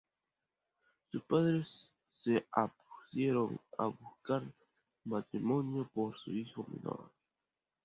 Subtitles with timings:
[1.11, 1.63] Su padre,
[2.23, 4.51] se apresuró a buscar un
[5.05, 7.11] matrimonio para su hija menor.